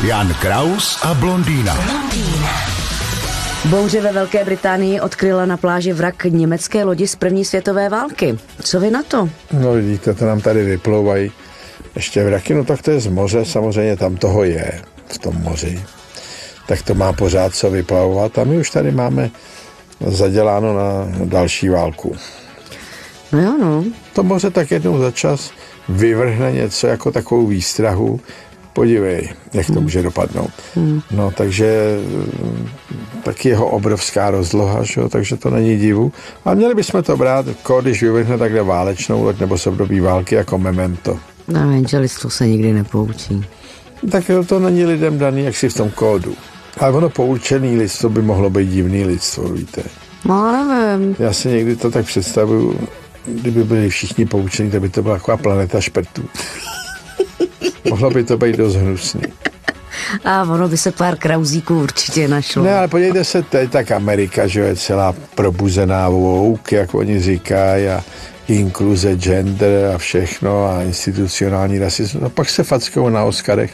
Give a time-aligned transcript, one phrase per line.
[0.00, 1.76] Jan Kraus a blondýna.
[3.64, 8.38] Bouře ve Velké Británii odkryla na pláži vrak německé lodi z první světové války.
[8.62, 9.28] Co vy na to?
[9.52, 11.32] No vidíte, to nám tady vyplouvají
[11.94, 15.82] ještě vraky, no tak to je z moře, samozřejmě tam toho je v tom moři.
[16.66, 19.30] Tak to má pořád co vyplavovat a my už tady máme
[20.06, 22.16] zaděláno na další válku.
[23.32, 23.84] No jo, no.
[24.12, 25.50] To moře tak jednou za čas
[25.88, 28.20] vyvrhne něco jako takovou výstrahu,
[28.72, 30.50] podívej, jak to může dopadnout.
[31.10, 32.68] No, takže mm,
[33.24, 36.12] taky jeho obrovská rozloha, že takže to není divu.
[36.44, 37.46] A měli bychom to brát,
[37.80, 41.18] když vyvrhne takhle válečnou loď nebo se období války jako memento.
[41.48, 43.44] Na evangelistů se nikdy nepoučí.
[44.12, 46.34] Tak jo, to není lidem daný, jak si v tom kódu.
[46.78, 49.82] Ale ono poučený lidstvo by mohlo být divný lidstvo, víte.
[50.24, 51.16] No, nevím.
[51.18, 52.88] Já si někdy to tak představuju,
[53.26, 56.22] kdyby byli všichni poučení, tak by to byla taková planeta šprtů.
[57.88, 59.22] Mohlo by to být dost hnusný.
[60.24, 62.64] A ono by se pár krauzíků určitě našlo.
[62.64, 67.88] Ne, ale podívejte se teď, tak Amerika, že je celá probuzená woke, jak oni říkají,
[67.88, 68.04] a
[68.50, 72.22] inkluze, gender a všechno a institucionální rasismus.
[72.22, 73.70] No pak se fackou na Oscarech,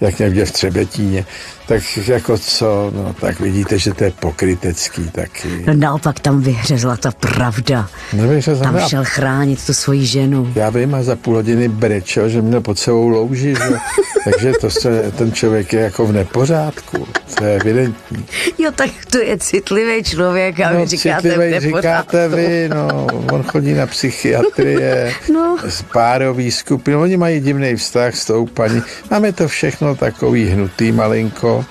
[0.00, 1.24] jak někde v Třebetíně.
[1.68, 5.48] Tak jako co, no tak vidíte, že to je pokrytecký taky.
[5.66, 7.88] No naopak tam vyhřezla ta pravda.
[8.12, 10.52] Nevyhřezla, Tam a šel chránit tu svoji ženu.
[10.54, 13.76] Já vím, a za půl hodiny brečel, že měl pod sebou louži, že?
[14.24, 17.06] takže to se, ten člověk je jako v nepořádku.
[17.34, 18.24] To je evidentní.
[18.58, 22.10] Jo, tak to je citlivý člověk a vy No, říkáte citlivej v nepořádku.
[22.16, 23.86] říkáte vy, no, on chodí na
[24.16, 25.56] psychiatrie, No.
[25.68, 28.82] z párový skupiny, oni mají divný vztah s tou paní.
[29.10, 31.64] Máme to všechno takový hnutý malinko,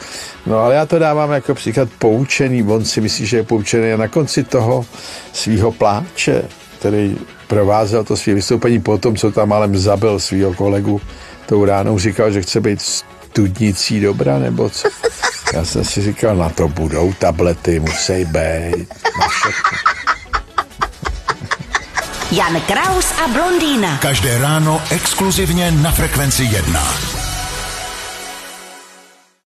[0.45, 3.97] no ale já to dávám jako příklad poučený, on si myslí, že je poučený a
[3.97, 4.85] na konci toho
[5.33, 6.43] svého pláče,
[6.79, 7.17] který
[7.47, 11.01] provázel to svý vystoupení po tom, co tam ale zabil svého kolegu
[11.45, 14.89] tou ránou, říkal, že chce být studnicí dobra, nebo co?
[15.53, 18.87] Já jsem si říkal, na to budou tablety, musí být.
[19.19, 20.04] Na všechno.
[22.35, 23.97] Jan Kraus a blondýna.
[23.97, 27.24] Každé ráno exkluzivně na Frekvenci 1.